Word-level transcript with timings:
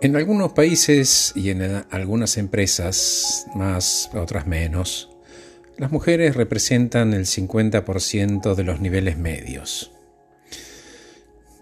En 0.00 0.14
algunos 0.14 0.52
países 0.52 1.32
y 1.34 1.50
en 1.50 1.84
algunas 1.90 2.36
empresas, 2.36 3.48
más, 3.56 4.10
otras 4.14 4.46
menos, 4.46 5.10
las 5.76 5.90
mujeres 5.90 6.36
representan 6.36 7.14
el 7.14 7.26
50% 7.26 8.54
de 8.54 8.62
los 8.62 8.80
niveles 8.80 9.18
medios. 9.18 9.90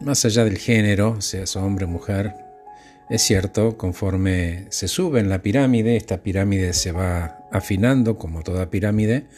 Más 0.01 0.27
allá 0.27 0.45
del 0.45 0.59
género, 0.59 1.23
seas 1.23 1.57
hombre 1.57 1.87
o 1.87 1.89
mujer, 1.89 2.35
es 3.09 3.23
cierto, 3.23 3.79
conforme 3.79 4.67
se 4.69 4.87
sube 4.87 5.21
en 5.21 5.31
la 5.31 5.41
pirámide, 5.41 5.97
esta 5.97 6.23
pirámide 6.23 6.75
se 6.75 6.93
va 6.93 7.49
afinando 7.51 8.19
como 8.19 8.43
toda 8.43 8.69
pirámide, 8.69 9.29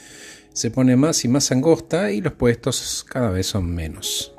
se 0.52 0.72
pone 0.72 0.96
más 0.96 1.24
y 1.24 1.28
más 1.28 1.52
angosta 1.52 2.10
y 2.10 2.20
los 2.20 2.32
puestos 2.32 3.06
cada 3.08 3.30
vez 3.30 3.46
son 3.46 3.72
menos. 3.72 4.34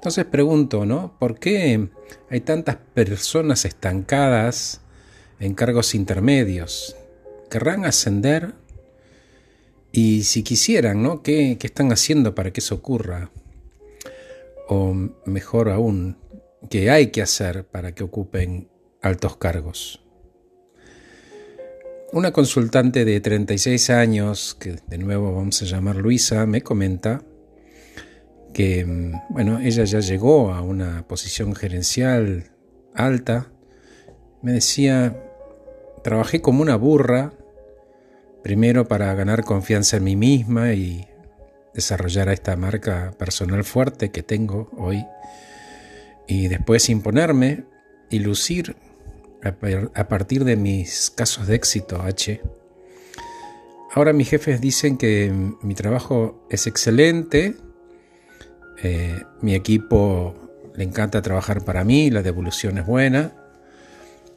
Entonces 0.00 0.24
pregunto, 0.24 0.86
¿no? 0.86 1.14
¿Por 1.18 1.38
qué 1.38 1.90
hay 2.30 2.40
tantas 2.40 2.76
personas 2.94 3.66
estancadas 3.66 4.80
en 5.38 5.52
cargos 5.52 5.94
intermedios? 5.94 6.96
¿Querrán 7.50 7.84
ascender? 7.84 8.54
Y 9.92 10.22
si 10.22 10.42
quisieran, 10.42 11.02
¿no? 11.02 11.22
¿Qué, 11.22 11.58
qué 11.60 11.66
están 11.66 11.92
haciendo 11.92 12.34
para 12.34 12.50
que 12.50 12.60
eso 12.60 12.76
ocurra? 12.76 13.30
O 14.68 14.94
mejor 15.26 15.68
aún, 15.68 16.16
¿qué 16.70 16.90
hay 16.90 17.08
que 17.08 17.20
hacer 17.20 17.66
para 17.66 17.94
que 17.94 18.02
ocupen 18.02 18.70
altos 19.02 19.36
cargos? 19.36 20.02
Una 22.10 22.32
consultante 22.32 23.04
de 23.04 23.20
36 23.20 23.90
años, 23.90 24.56
que 24.58 24.76
de 24.86 24.96
nuevo 24.96 25.34
vamos 25.34 25.60
a 25.60 25.66
llamar 25.66 25.96
Luisa, 25.96 26.46
me 26.46 26.62
comenta 26.62 27.20
que, 28.52 28.84
mm, 28.84 29.12
bueno, 29.30 29.60
ella 29.60 29.84
ya 29.84 30.00
llegó 30.00 30.52
a 30.52 30.62
una 30.62 31.06
posición 31.06 31.54
gerencial 31.54 32.50
alta. 32.94 33.52
Me 34.42 34.52
decía, 34.52 35.16
trabajé 36.02 36.40
como 36.40 36.62
una 36.62 36.76
burra, 36.76 37.32
primero 38.42 38.88
para 38.88 39.14
ganar 39.14 39.44
confianza 39.44 39.98
en 39.98 40.04
mí 40.04 40.16
misma 40.16 40.72
y 40.72 41.06
desarrollar 41.74 42.28
esta 42.28 42.56
marca 42.56 43.12
personal 43.18 43.64
fuerte 43.64 44.10
que 44.10 44.22
tengo 44.22 44.70
hoy, 44.76 45.04
y 46.26 46.48
después 46.48 46.88
imponerme 46.88 47.64
y 48.08 48.18
lucir 48.18 48.76
a 49.42 50.08
partir 50.08 50.44
de 50.44 50.56
mis 50.56 51.10
casos 51.10 51.46
de 51.46 51.54
éxito 51.54 52.02
H. 52.02 52.42
Ahora 53.92 54.12
mis 54.12 54.28
jefes 54.28 54.60
dicen 54.60 54.96
que 54.96 55.32
mi 55.62 55.74
trabajo 55.74 56.46
es 56.50 56.66
excelente, 56.66 57.56
eh, 58.82 59.24
mi 59.40 59.54
equipo 59.54 60.34
le 60.74 60.84
encanta 60.84 61.22
trabajar 61.22 61.64
para 61.64 61.84
mí, 61.84 62.10
la 62.10 62.22
devolución 62.22 62.78
es 62.78 62.86
buena. 62.86 63.32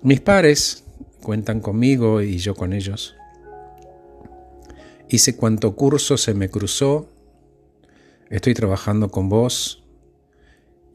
Mis 0.02 0.20
pares 0.20 0.84
cuentan 1.22 1.62
conmigo 1.62 2.22
y 2.22 2.38
yo 2.38 2.56
con 2.56 2.74
ellos. 2.74 3.16
Hice 5.10 5.36
cuanto 5.36 5.76
curso 5.76 6.18
se 6.18 6.34
me 6.34 6.50
cruzó. 6.50 7.10
Estoy 8.30 8.54
trabajando 8.54 9.10
con 9.10 9.30
vos 9.30 9.84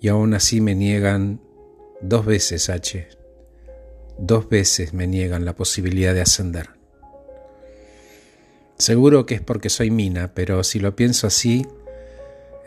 y 0.00 0.08
aún 0.08 0.34
así 0.34 0.60
me 0.60 0.74
niegan 0.74 1.40
dos 2.00 2.26
veces 2.26 2.68
H. 2.68 3.08
Dos 4.18 4.48
veces 4.48 4.92
me 4.92 5.06
niegan 5.06 5.44
la 5.44 5.54
posibilidad 5.54 6.12
de 6.12 6.20
ascender. 6.20 6.70
Seguro 8.76 9.26
que 9.26 9.36
es 9.36 9.40
porque 9.40 9.70
soy 9.70 9.90
mina, 9.90 10.34
pero 10.34 10.62
si 10.62 10.78
lo 10.80 10.94
pienso 10.94 11.26
así, 11.26 11.66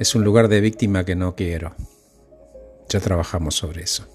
es 0.02 0.16
un 0.16 0.24
lugar 0.24 0.48
de 0.48 0.62
víctima 0.62 1.06
que 1.06 1.16
no 1.16 1.36
quiero. 1.36 1.76
Ya 2.90 3.00
trabajamos 3.00 3.54
sobre 3.54 3.84
eso. 3.84 4.08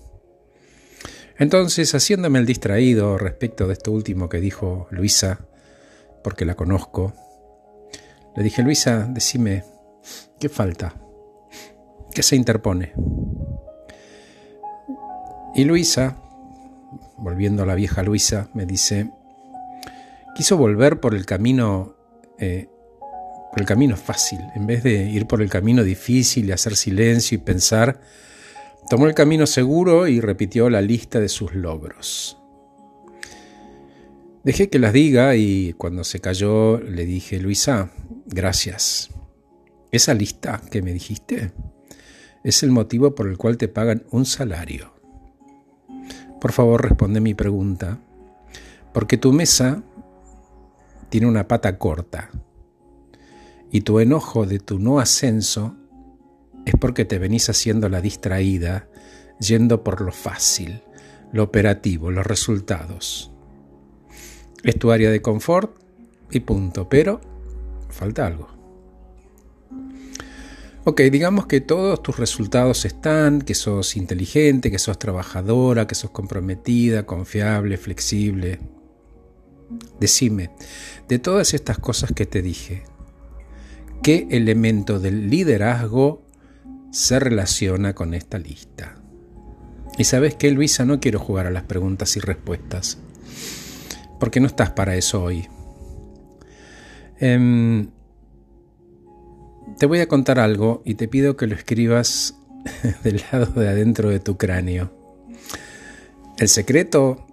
Entonces, 1.38 1.94
haciéndome 1.94 2.40
el 2.40 2.44
distraído 2.44 3.16
respecto 3.18 3.68
de 3.68 3.74
esto 3.74 3.92
último 3.92 4.28
que 4.28 4.40
dijo 4.40 4.88
Luisa, 4.90 5.46
porque 6.24 6.44
la 6.44 6.56
conozco, 6.56 7.12
le 8.36 8.42
dije, 8.42 8.64
Luisa, 8.64 9.06
decime, 9.08 9.62
¿qué 10.40 10.48
falta? 10.48 10.92
¿Qué 12.12 12.24
se 12.24 12.34
interpone? 12.34 12.92
Y 15.54 15.62
Luisa, 15.66 16.20
volviendo 17.16 17.62
a 17.62 17.66
la 17.66 17.76
vieja 17.76 18.02
Luisa, 18.02 18.48
me 18.54 18.66
dice, 18.66 19.12
quiso 20.34 20.56
volver 20.56 20.98
por 20.98 21.14
el 21.14 21.26
camino 21.26 21.94
eh, 22.40 22.70
el 23.56 23.66
camino 23.66 23.96
fácil, 23.96 24.40
en 24.54 24.66
vez 24.66 24.82
de 24.82 25.10
ir 25.10 25.26
por 25.26 25.40
el 25.40 25.48
camino 25.48 25.82
difícil 25.82 26.48
y 26.48 26.52
hacer 26.52 26.76
silencio 26.76 27.36
y 27.36 27.40
pensar, 27.40 28.00
tomó 28.90 29.06
el 29.06 29.14
camino 29.14 29.46
seguro 29.46 30.08
y 30.08 30.20
repitió 30.20 30.68
la 30.68 30.82
lista 30.82 31.20
de 31.20 31.28
sus 31.28 31.54
logros. 31.54 32.38
Dejé 34.44 34.68
que 34.68 34.78
las 34.78 34.92
diga 34.92 35.36
y 35.36 35.72
cuando 35.72 36.04
se 36.04 36.20
cayó 36.20 36.78
le 36.78 37.04
dije, 37.04 37.40
Luisa, 37.40 37.90
gracias. 38.26 39.10
Esa 39.90 40.14
lista 40.14 40.60
que 40.70 40.82
me 40.82 40.92
dijiste 40.92 41.52
es 42.44 42.62
el 42.62 42.70
motivo 42.70 43.14
por 43.14 43.26
el 43.28 43.38
cual 43.38 43.56
te 43.56 43.68
pagan 43.68 44.04
un 44.10 44.24
salario. 44.24 44.92
Por 46.40 46.52
favor, 46.52 46.82
responde 46.82 47.20
mi 47.20 47.34
pregunta, 47.34 47.98
porque 48.92 49.16
tu 49.16 49.32
mesa 49.32 49.82
tiene 51.08 51.26
una 51.26 51.48
pata 51.48 51.78
corta 51.78 52.30
y 53.70 53.82
tu 53.82 54.00
enojo 54.00 54.46
de 54.46 54.58
tu 54.58 54.78
no 54.78 54.98
ascenso 54.98 55.76
es 56.64 56.74
porque 56.80 57.04
te 57.04 57.18
venís 57.18 57.48
haciendo 57.48 57.88
la 57.88 58.00
distraída, 58.00 58.88
yendo 59.40 59.84
por 59.84 60.00
lo 60.00 60.12
fácil, 60.12 60.82
lo 61.32 61.44
operativo, 61.44 62.10
los 62.10 62.26
resultados. 62.26 63.30
Es 64.62 64.78
tu 64.78 64.90
área 64.90 65.10
de 65.10 65.22
confort 65.22 65.80
y 66.30 66.40
punto, 66.40 66.88
pero 66.88 67.20
falta 67.88 68.26
algo. 68.26 68.48
Ok, 70.84 71.00
digamos 71.02 71.46
que 71.46 71.60
todos 71.60 72.00
tus 72.00 72.16
resultados 72.16 72.84
están, 72.84 73.42
que 73.42 73.56
sos 73.56 73.96
inteligente, 73.96 74.70
que 74.70 74.78
sos 74.78 74.98
trabajadora, 74.98 75.88
que 75.88 75.96
sos 75.96 76.10
comprometida, 76.10 77.06
confiable, 77.06 77.76
flexible. 77.76 78.60
Decime, 79.98 80.50
de 81.08 81.18
todas 81.18 81.54
estas 81.54 81.78
cosas 81.78 82.12
que 82.12 82.24
te 82.24 82.40
dije, 82.40 82.84
¿Qué 84.02 84.28
elemento 84.30 85.00
del 85.00 85.28
liderazgo 85.28 86.24
se 86.90 87.18
relaciona 87.18 87.94
con 87.94 88.14
esta 88.14 88.38
lista? 88.38 88.96
Y 89.98 90.04
sabes 90.04 90.34
que, 90.34 90.50
Luisa, 90.50 90.84
no 90.84 91.00
quiero 91.00 91.18
jugar 91.18 91.46
a 91.46 91.50
las 91.50 91.64
preguntas 91.64 92.16
y 92.16 92.20
respuestas, 92.20 92.98
porque 94.20 94.40
no 94.40 94.46
estás 94.46 94.70
para 94.70 94.94
eso 94.94 95.22
hoy. 95.22 95.48
Em, 97.18 97.88
te 99.78 99.86
voy 99.86 100.00
a 100.00 100.08
contar 100.08 100.38
algo 100.38 100.82
y 100.84 100.94
te 100.94 101.08
pido 101.08 101.36
que 101.36 101.46
lo 101.46 101.54
escribas 101.54 102.38
del 103.04 103.22
lado 103.32 103.46
de 103.60 103.68
adentro 103.68 104.10
de 104.10 104.20
tu 104.20 104.36
cráneo. 104.36 104.92
El 106.38 106.48
secreto 106.48 107.26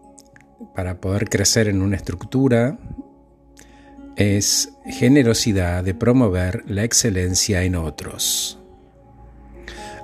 para 0.74 1.02
poder 1.02 1.30
crecer 1.30 1.68
en 1.68 1.82
una 1.82 1.98
estructura 1.98 2.80
es 4.16 4.74
generosidad 4.86 5.84
de 5.84 5.94
promover 5.94 6.64
la 6.68 6.84
excelencia 6.84 7.64
en 7.64 7.76
otros, 7.76 8.60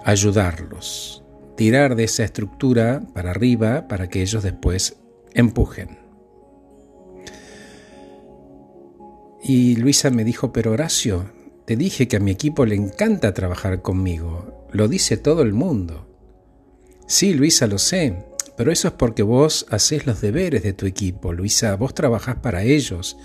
ayudarlos, 0.03 1.23
tirar 1.55 1.95
de 1.95 2.05
esa 2.05 2.23
estructura 2.23 3.01
para 3.13 3.31
arriba 3.31 3.87
para 3.87 4.09
que 4.09 4.21
ellos 4.21 4.43
después 4.43 4.97
empujen. 5.33 5.99
Y 9.41 9.75
Luisa 9.75 10.09
me 10.09 10.23
dijo, 10.23 10.51
pero 10.51 10.71
Horacio, 10.71 11.31
te 11.65 11.75
dije 11.75 12.07
que 12.07 12.17
a 12.17 12.19
mi 12.19 12.31
equipo 12.31 12.65
le 12.65 12.75
encanta 12.75 13.33
trabajar 13.33 13.81
conmigo, 13.81 14.67
lo 14.71 14.87
dice 14.87 15.17
todo 15.17 15.43
el 15.43 15.53
mundo. 15.53 16.07
Sí, 17.07 17.33
Luisa, 17.33 17.67
lo 17.67 17.77
sé, 17.77 18.25
pero 18.57 18.71
eso 18.71 18.87
es 18.87 18.93
porque 18.95 19.23
vos 19.23 19.65
haces 19.69 20.05
los 20.05 20.19
deberes 20.21 20.63
de 20.63 20.73
tu 20.73 20.85
equipo, 20.85 21.31
Luisa, 21.31 21.75
vos 21.75 21.93
trabajás 21.93 22.37
para 22.37 22.63
ellos 22.63 23.17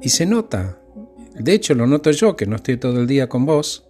y 0.00 0.08
se 0.10 0.26
nota. 0.26 0.78
De 1.34 1.52
hecho, 1.52 1.74
lo 1.74 1.86
noto 1.86 2.10
yo, 2.10 2.36
que 2.36 2.46
no 2.46 2.56
estoy 2.56 2.76
todo 2.76 3.00
el 3.00 3.06
día 3.06 3.28
con 3.28 3.46
vos. 3.46 3.84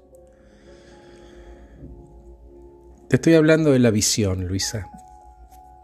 Te 3.09 3.17
estoy 3.17 3.35
hablando 3.35 3.73
de 3.73 3.79
la 3.79 3.91
visión, 3.91 4.47
Luisa. 4.47 4.91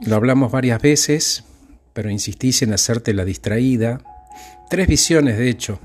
Lo 0.01 0.17
hablamos 0.17 0.53
varias 0.53 0.83
veces, 0.83 1.45
pero 1.93 2.11
insistís 2.11 2.63
en 2.63 2.73
hacerte 2.73 3.15
la 3.15 3.25
distraída. 3.25 4.03
Tres 4.69 4.89
visiones, 4.89 5.39
de 5.39 5.49
hecho. 5.49 5.79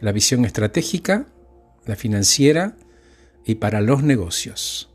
La 0.00 0.12
visión 0.12 0.44
estratégica, 0.44 1.26
la 1.86 1.96
financiera 1.96 2.74
y 3.44 3.54
para 3.54 3.80
los 3.80 4.02
negocios. 4.02 4.90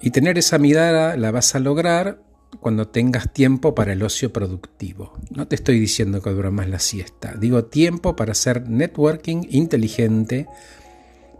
Y 0.00 0.10
tener 0.10 0.38
esa 0.38 0.58
mirada 0.58 1.16
la 1.16 1.30
vas 1.30 1.54
a 1.54 1.58
lograr 1.58 2.22
cuando 2.60 2.88
tengas 2.88 3.32
tiempo 3.32 3.74
para 3.74 3.92
el 3.92 4.02
ocio 4.02 4.32
productivo. 4.32 5.12
No 5.30 5.46
te 5.48 5.54
estoy 5.54 5.78
diciendo 5.78 6.22
que 6.22 6.30
dura 6.30 6.50
más 6.50 6.68
la 6.68 6.78
siesta, 6.78 7.34
digo 7.38 7.64
tiempo 7.64 8.16
para 8.16 8.32
hacer 8.32 8.68
networking 8.68 9.42
inteligente, 9.50 10.46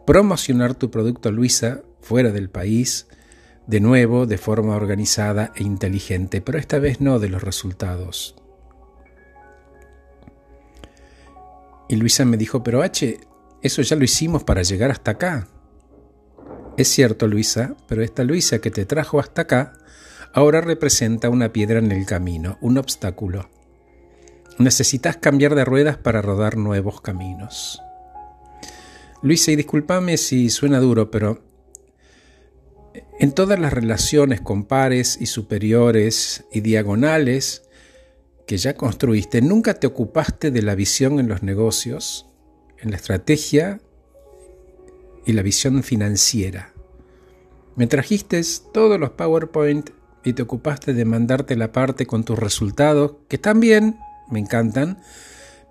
promocionar 0.07 0.75
tu 0.75 0.91
producto 0.91 1.33
Luisa 1.33 1.83
fuera 2.01 2.31
del 2.31 2.51
país, 2.51 3.09
de 3.67 3.81
nuevo 3.81 4.27
de 4.27 4.39
forma 4.39 4.77
organizada 4.77 5.53
e 5.57 5.63
inteligente, 5.63 6.41
pero 6.41 6.59
esta 6.59 6.79
vez 6.79 7.01
no 7.01 7.19
de 7.19 7.29
los 7.29 7.43
resultados. 7.43 8.37
Y 11.89 11.97
Luisa 11.97 12.25
me 12.25 12.37
dijo, 12.37 12.63
pero 12.63 12.83
H, 12.83 13.21
eso 13.63 13.83
ya 13.83 13.97
lo 13.97 14.05
hicimos 14.05 14.45
para 14.45 14.63
llegar 14.63 14.91
hasta 14.91 15.13
acá. 15.13 15.49
Es 16.77 16.89
cierto, 16.89 17.27
Luisa, 17.27 17.75
pero 17.89 18.03
esta 18.03 18.23
Luisa 18.23 18.59
que 18.59 18.71
te 18.71 18.85
trajo 18.85 19.19
hasta 19.19 19.43
acá 19.43 19.73
ahora 20.37 20.61
representa 20.61 21.31
una 21.31 21.50
piedra 21.50 21.79
en 21.79 21.91
el 21.91 22.05
camino, 22.05 22.59
un 22.61 22.77
obstáculo. 22.77 23.49
Necesitas 24.59 25.17
cambiar 25.17 25.55
de 25.55 25.65
ruedas 25.65 25.97
para 25.97 26.21
rodar 26.21 26.59
nuevos 26.59 27.00
caminos. 27.00 27.81
Luisa, 29.23 29.50
y 29.50 29.56
discúlpame 29.56 30.19
si 30.19 30.50
suena 30.50 30.79
duro, 30.79 31.11
pero 31.11 31.43
en 33.19 33.33
todas 33.33 33.59
las 33.59 33.73
relaciones 33.73 34.43
con 34.43 34.65
pares 34.65 35.17
y 35.19 35.25
superiores 35.25 36.44
y 36.53 36.61
diagonales 36.61 37.62
que 38.47 38.59
ya 38.59 38.75
construiste, 38.75 39.41
nunca 39.41 39.81
te 39.81 39.87
ocupaste 39.87 40.50
de 40.50 40.61
la 40.61 40.75
visión 40.75 41.19
en 41.19 41.29
los 41.29 41.43
negocios, 41.43 42.27
en 42.79 42.91
la 42.91 42.97
estrategia 42.97 43.81
y 45.25 45.32
la 45.32 45.41
visión 45.41 45.82
financiera. 45.82 46.75
Me 47.75 47.87
trajiste 47.87 48.43
todos 48.75 49.00
los 49.00 49.11
PowerPoint 49.12 49.95
y 50.26 50.32
te 50.32 50.43
ocupaste 50.43 50.93
de 50.93 51.05
mandarte 51.05 51.55
la 51.55 51.70
parte 51.70 52.05
con 52.05 52.25
tus 52.25 52.37
resultados, 52.37 53.12
que 53.28 53.38
también 53.38 54.00
me 54.28 54.40
encantan, 54.40 54.99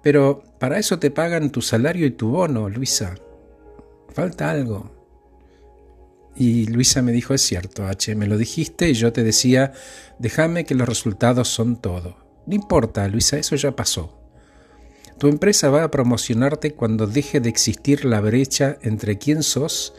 pero 0.02 0.44
para 0.60 0.80
eso 0.80 0.98
te 0.98 1.12
pagan 1.12 1.50
tu 1.50 1.62
salario 1.62 2.06
y 2.06 2.12
tu 2.12 2.30
bono, 2.30 2.69
Luisa. 2.69 3.16
Falta 4.13 4.50
algo. 4.50 4.96
Y 6.38 6.68
Luisa 6.68 7.02
me 7.02 7.12
dijo, 7.12 7.34
es 7.34 7.42
cierto, 7.42 7.86
H, 7.86 8.16
me 8.16 8.28
lo 8.28 8.38
dijiste 8.38 8.90
y 8.90 8.94
yo 8.94 9.12
te 9.12 9.24
decía, 9.24 9.74
déjame 10.19 10.63
que 10.63 10.74
los 10.74 10.88
resultados 10.88 11.50
son 11.50 11.81
todo. 11.81 12.16
No 12.48 12.56
importa, 12.56 13.06
Luisa, 13.10 13.38
eso 13.38 13.58
ya 13.58 13.75
pasó. 13.75 14.18
Tu 15.19 15.28
empresa 15.28 15.69
va 15.69 15.84
a 15.84 15.92
promocionarte 15.92 16.75
cuando 16.75 17.08
deje 17.08 17.42
de 17.42 17.50
existir 17.50 18.06
la 18.06 18.22
brecha 18.22 18.78
entre 18.84 19.18
quién 19.18 19.44
sos 19.44 19.94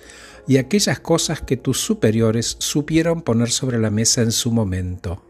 y 0.47 0.59
aquellas 0.59 1.01
cosas 1.01 1.41
que 1.41 1.57
tus 1.57 1.81
superiores 1.81 2.57
supieron 2.59 3.23
poner 3.23 3.51
sobre 3.51 3.79
la 3.79 3.91
mesa 3.91 4.23
en 4.23 4.33
su 4.33 4.53
momento. 4.53 5.23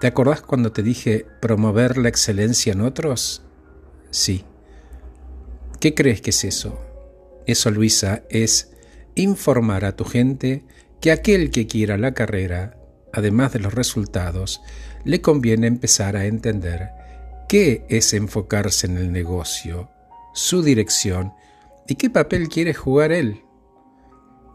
¿Te 0.00 0.06
acordás 0.06 0.42
cuando 0.42 0.70
te 0.70 0.82
dije 0.82 1.26
promover 1.40 1.98
la 1.98 2.08
excelencia 2.08 2.72
en 2.72 2.82
otros? 2.82 3.42
Sí. 4.10 4.44
¿Qué 5.80 5.94
crees 5.94 6.20
que 6.20 6.30
es 6.30 6.44
eso? 6.44 6.80
Eso, 7.46 7.70
Luisa, 7.70 8.22
es 8.30 8.72
informar 9.16 9.84
a 9.84 9.96
tu 9.96 10.04
gente 10.04 10.64
que 11.00 11.10
aquel 11.10 11.50
que 11.50 11.66
quiera 11.66 11.98
la 11.98 12.14
carrera, 12.14 12.78
además 13.12 13.52
de 13.52 13.60
los 13.60 13.74
resultados, 13.74 14.60
le 15.04 15.20
conviene 15.20 15.66
empezar 15.66 16.16
a 16.16 16.26
entender 16.26 16.90
qué 17.48 17.84
es 17.88 18.12
enfocarse 18.12 18.86
en 18.86 18.98
el 18.98 19.10
negocio, 19.10 19.90
su 20.34 20.62
dirección 20.62 21.32
y 21.88 21.94
qué 21.94 22.10
papel 22.10 22.48
quiere 22.48 22.74
jugar 22.74 23.10
él. 23.12 23.42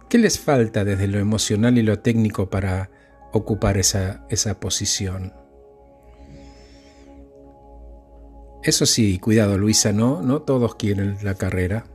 ¿Qué 0.07 0.19
les 0.19 0.39
falta 0.39 0.85
desde 0.85 1.07
lo 1.07 1.17
emocional 1.17 1.77
y 1.79 1.81
lo 1.81 1.99
técnico 1.99 2.49
para 2.49 2.91
ocupar 3.33 3.77
esa, 3.77 4.25
esa 4.29 4.59
posición? 4.59 5.33
Eso 8.61 8.85
sí, 8.85 9.17
cuidado 9.17 9.57
Luisa, 9.57 9.91
no, 9.91 10.21
no 10.21 10.43
todos 10.43 10.75
quieren 10.75 11.17
la 11.23 11.33
carrera. 11.33 11.85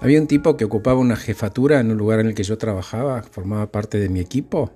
Había 0.00 0.20
un 0.20 0.26
tipo 0.26 0.56
que 0.56 0.64
ocupaba 0.64 0.98
una 0.98 1.16
jefatura 1.16 1.78
en 1.80 1.92
un 1.92 1.96
lugar 1.96 2.18
en 2.20 2.26
el 2.26 2.34
que 2.34 2.42
yo 2.42 2.58
trabajaba, 2.58 3.22
formaba 3.22 3.70
parte 3.70 3.98
de 3.98 4.08
mi 4.08 4.18
equipo 4.20 4.72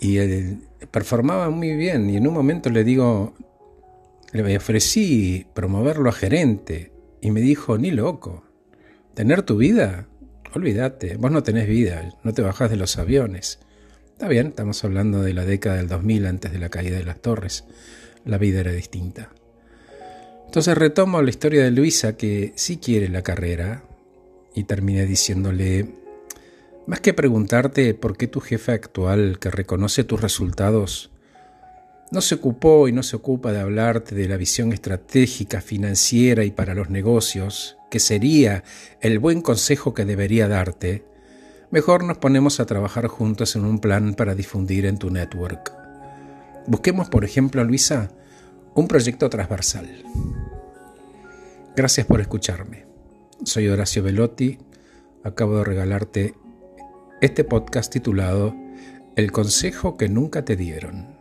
y 0.00 0.18
él 0.18 0.68
performaba 0.90 1.48
muy 1.50 1.74
bien 1.76 2.10
y 2.10 2.16
en 2.16 2.26
un 2.26 2.34
momento 2.34 2.68
le 2.70 2.84
digo, 2.84 3.34
le 4.32 4.56
ofrecí 4.56 5.46
promoverlo 5.54 6.10
a 6.10 6.12
gerente 6.12 6.97
y 7.20 7.30
me 7.30 7.40
dijo, 7.40 7.78
ni 7.78 7.90
loco, 7.90 8.44
tener 9.14 9.42
tu 9.42 9.56
vida, 9.56 10.06
olvídate, 10.54 11.16
vos 11.16 11.30
no 11.30 11.42
tenés 11.42 11.68
vida, 11.68 12.14
no 12.22 12.32
te 12.32 12.42
bajás 12.42 12.70
de 12.70 12.76
los 12.76 12.98
aviones. 12.98 13.58
Está 14.12 14.28
bien, 14.28 14.48
estamos 14.48 14.82
hablando 14.84 15.22
de 15.22 15.34
la 15.34 15.44
década 15.44 15.76
del 15.76 15.88
2000 15.88 16.26
antes 16.26 16.52
de 16.52 16.58
la 16.58 16.68
caída 16.68 16.96
de 16.96 17.04
las 17.04 17.20
torres, 17.20 17.64
la 18.24 18.38
vida 18.38 18.60
era 18.60 18.72
distinta. 18.72 19.30
Entonces 20.46 20.76
retomo 20.78 21.20
la 21.20 21.30
historia 21.30 21.62
de 21.62 21.70
Luisa 21.70 22.16
que 22.16 22.52
sí 22.56 22.78
quiere 22.78 23.08
la 23.08 23.22
carrera 23.22 23.84
y 24.54 24.64
terminé 24.64 25.06
diciéndole, 25.06 25.94
más 26.86 27.00
que 27.00 27.12
preguntarte 27.12 27.92
por 27.94 28.16
qué 28.16 28.28
tu 28.28 28.40
jefe 28.40 28.72
actual 28.72 29.38
que 29.38 29.50
reconoce 29.50 30.04
tus 30.04 30.20
resultados 30.20 31.10
no 32.10 32.20
se 32.20 32.36
ocupó 32.36 32.88
y 32.88 32.92
no 32.92 33.02
se 33.02 33.16
ocupa 33.16 33.52
de 33.52 33.60
hablarte 33.60 34.14
de 34.14 34.28
la 34.28 34.36
visión 34.36 34.72
estratégica, 34.72 35.60
financiera 35.60 36.44
y 36.44 36.50
para 36.50 36.74
los 36.74 36.90
negocios, 36.90 37.76
que 37.90 38.00
sería 38.00 38.64
el 39.00 39.18
buen 39.18 39.42
consejo 39.42 39.94
que 39.94 40.04
debería 40.04 40.48
darte, 40.48 41.04
mejor 41.70 42.04
nos 42.04 42.18
ponemos 42.18 42.60
a 42.60 42.66
trabajar 42.66 43.06
juntos 43.08 43.56
en 43.56 43.64
un 43.64 43.78
plan 43.78 44.14
para 44.14 44.34
difundir 44.34 44.86
en 44.86 44.98
tu 44.98 45.10
network. 45.10 45.72
Busquemos, 46.66 47.08
por 47.08 47.24
ejemplo, 47.24 47.62
Luisa, 47.64 48.10
un 48.74 48.88
proyecto 48.88 49.28
transversal. 49.28 49.88
Gracias 51.76 52.06
por 52.06 52.20
escucharme. 52.20 52.86
Soy 53.44 53.68
Horacio 53.68 54.02
Velotti. 54.02 54.58
Acabo 55.24 55.58
de 55.58 55.64
regalarte 55.64 56.34
este 57.20 57.44
podcast 57.44 57.92
titulado 57.92 58.54
El 59.16 59.32
consejo 59.32 59.96
que 59.96 60.08
nunca 60.08 60.44
te 60.44 60.56
dieron. 60.56 61.18